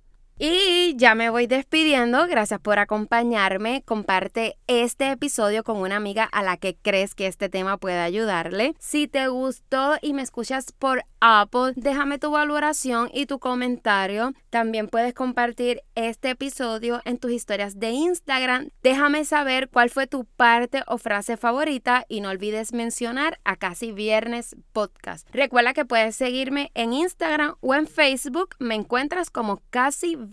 Y 0.44 0.96
ya 0.96 1.14
me 1.14 1.30
voy 1.30 1.46
despidiendo. 1.46 2.26
Gracias 2.26 2.58
por 2.58 2.80
acompañarme. 2.80 3.84
Comparte 3.86 4.56
este 4.66 5.12
episodio 5.12 5.62
con 5.62 5.76
una 5.76 5.94
amiga 5.94 6.24
a 6.24 6.42
la 6.42 6.56
que 6.56 6.74
crees 6.74 7.14
que 7.14 7.28
este 7.28 7.48
tema 7.48 7.76
puede 7.76 8.00
ayudarle. 8.00 8.74
Si 8.80 9.06
te 9.06 9.28
gustó 9.28 9.98
y 10.02 10.14
me 10.14 10.22
escuchas 10.22 10.72
por 10.72 11.04
Apple, 11.20 11.74
déjame 11.76 12.18
tu 12.18 12.32
valoración 12.32 13.08
y 13.14 13.26
tu 13.26 13.38
comentario. 13.38 14.32
También 14.50 14.88
puedes 14.88 15.14
compartir 15.14 15.82
este 15.94 16.30
episodio 16.30 17.00
en 17.04 17.18
tus 17.18 17.30
historias 17.30 17.78
de 17.78 17.90
Instagram. 17.90 18.70
Déjame 18.82 19.24
saber 19.24 19.68
cuál 19.68 19.90
fue 19.90 20.08
tu 20.08 20.24
parte 20.24 20.82
o 20.88 20.98
frase 20.98 21.36
favorita 21.36 22.04
y 22.08 22.20
no 22.20 22.30
olvides 22.30 22.72
mencionar 22.72 23.38
a 23.44 23.54
Casi 23.54 23.92
Viernes 23.92 24.56
Podcast. 24.72 25.28
Recuerda 25.32 25.72
que 25.72 25.84
puedes 25.84 26.16
seguirme 26.16 26.72
en 26.74 26.92
Instagram 26.92 27.54
o 27.60 27.76
en 27.76 27.86
Facebook. 27.86 28.56
Me 28.58 28.74
encuentras 28.74 29.30
como 29.30 29.62
Casi 29.70 30.16
Viernes 30.16 30.31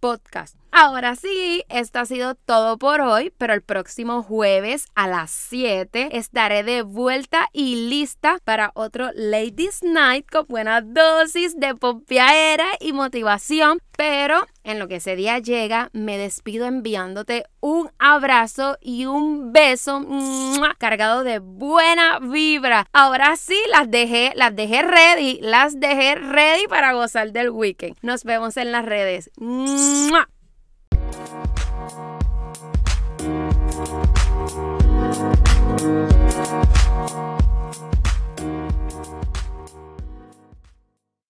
Podcast. 0.00 0.56
Ahora 0.78 1.16
sí, 1.16 1.64
esto 1.70 2.00
ha 2.00 2.04
sido 2.04 2.34
todo 2.34 2.76
por 2.76 3.00
hoy, 3.00 3.32
pero 3.38 3.54
el 3.54 3.62
próximo 3.62 4.22
jueves 4.22 4.84
a 4.94 5.08
las 5.08 5.30
7 5.30 6.10
estaré 6.18 6.64
de 6.64 6.82
vuelta 6.82 7.48
y 7.54 7.88
lista 7.88 8.40
para 8.44 8.72
otro 8.74 9.08
Ladies 9.14 9.82
Night 9.82 10.26
con 10.30 10.44
buena 10.48 10.82
dosis 10.82 11.58
de 11.58 11.74
pompeadera 11.74 12.66
y 12.78 12.92
motivación. 12.92 13.80
Pero 13.96 14.46
en 14.64 14.78
lo 14.78 14.86
que 14.86 14.96
ese 14.96 15.16
día 15.16 15.38
llega, 15.38 15.88
me 15.94 16.18
despido 16.18 16.66
enviándote 16.66 17.46
un 17.60 17.90
abrazo 17.98 18.76
y 18.82 19.06
un 19.06 19.54
beso 19.54 20.04
cargado 20.76 21.24
de 21.24 21.38
buena 21.38 22.18
vibra. 22.18 22.86
Ahora 22.92 23.36
sí, 23.36 23.58
las 23.70 23.90
dejé, 23.90 24.32
las 24.34 24.54
dejé 24.54 24.82
ready, 24.82 25.38
las 25.40 25.80
dejé 25.80 26.16
ready 26.16 26.66
para 26.68 26.92
gozar 26.92 27.32
del 27.32 27.48
weekend. 27.48 27.96
Nos 28.02 28.24
vemos 28.24 28.58
en 28.58 28.72
las 28.72 28.84
redes. 28.84 29.30